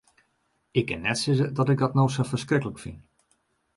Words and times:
Ik 0.79 0.85
kin 0.85 1.01
net 1.03 1.17
sizze 1.19 1.51
dat 1.51 1.69
ik 1.73 1.79
dat 1.83 1.95
no 1.97 2.03
sa 2.13 2.23
ferskriklik 2.31 2.77
fyn. 2.83 2.97